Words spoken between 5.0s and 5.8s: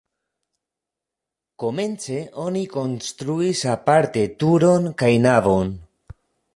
kaj navon.